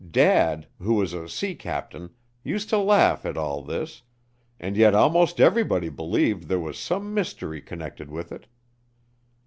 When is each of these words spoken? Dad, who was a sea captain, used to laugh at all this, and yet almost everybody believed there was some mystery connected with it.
Dad, 0.09 0.65
who 0.79 0.95
was 0.95 1.13
a 1.13 1.29
sea 1.29 1.53
captain, 1.53 2.09
used 2.43 2.69
to 2.71 2.79
laugh 2.79 3.23
at 3.23 3.37
all 3.37 3.61
this, 3.61 4.01
and 4.59 4.75
yet 4.75 4.95
almost 4.95 5.39
everybody 5.39 5.89
believed 5.89 6.47
there 6.47 6.59
was 6.59 6.79
some 6.79 7.13
mystery 7.13 7.61
connected 7.61 8.09
with 8.09 8.31
it. 8.31 8.47